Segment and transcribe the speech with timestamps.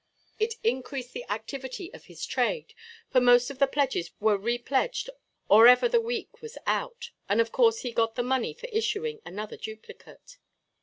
[0.39, 2.73] It increased the activity of his trade,
[3.11, 5.11] for most of the pledges were repledged
[5.47, 7.11] or ever the week was out.
[7.29, 10.39] And of course he got the money for issuing another duplicate.